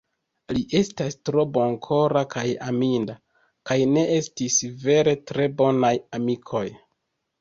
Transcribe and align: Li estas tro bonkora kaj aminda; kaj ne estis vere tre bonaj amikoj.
Li 0.57 0.61
estas 0.77 1.17
tro 1.29 1.43
bonkora 1.57 2.23
kaj 2.31 2.45
aminda; 2.69 3.17
kaj 3.71 3.77
ne 3.93 4.07
estis 4.17 4.57
vere 4.87 5.15
tre 5.33 5.47
bonaj 5.61 5.97
amikoj. 6.21 6.65